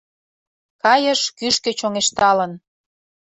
Кайыш 0.83 1.21
кӱшкӧ 1.37 1.71
чоҥешталын... 1.79 2.51